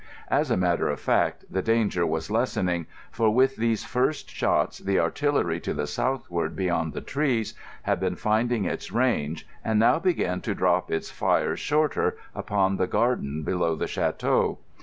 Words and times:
As 0.31 0.49
a 0.49 0.57
matter 0.57 0.89
of 0.89 0.99
fact 0.99 1.45
the 1.47 1.61
danger 1.61 2.07
was 2.07 2.31
lessening, 2.31 2.87
for 3.11 3.29
with 3.29 3.55
these 3.55 3.85
first 3.85 4.31
shots 4.31 4.79
the 4.79 4.97
artillery 4.99 5.59
to 5.59 5.75
the 5.75 5.85
southward, 5.85 6.55
beyond 6.55 6.93
the 6.93 7.01
trees, 7.01 7.53
had 7.83 7.99
been 7.99 8.15
finding 8.15 8.65
its 8.65 8.91
range 8.91 9.47
and 9.63 9.77
now 9.77 9.99
began 9.99 10.41
to 10.41 10.55
drop 10.55 10.89
its 10.89 11.11
fire 11.11 11.55
shorter, 11.55 12.17
upon 12.33 12.77
the 12.77 12.87
garden 12.87 13.43
below 13.43 13.75
the 13.75 13.85
château. 13.85 14.57